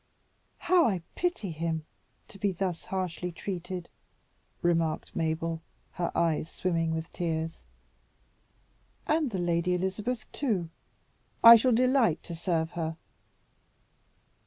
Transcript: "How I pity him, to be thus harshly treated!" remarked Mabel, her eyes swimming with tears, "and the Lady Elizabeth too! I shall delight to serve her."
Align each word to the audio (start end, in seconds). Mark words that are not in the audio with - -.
"How 0.57 0.87
I 0.87 1.03
pity 1.13 1.51
him, 1.51 1.85
to 2.29 2.39
be 2.39 2.51
thus 2.51 2.85
harshly 2.85 3.31
treated!" 3.31 3.87
remarked 4.63 5.15
Mabel, 5.15 5.61
her 5.91 6.11
eyes 6.17 6.49
swimming 6.49 6.95
with 6.95 7.11
tears, 7.11 7.65
"and 9.05 9.29
the 9.29 9.37
Lady 9.37 9.75
Elizabeth 9.75 10.25
too! 10.31 10.71
I 11.43 11.55
shall 11.55 11.71
delight 11.71 12.23
to 12.23 12.33
serve 12.35 12.71
her." 12.71 12.97